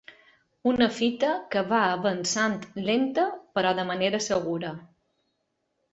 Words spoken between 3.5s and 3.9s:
però de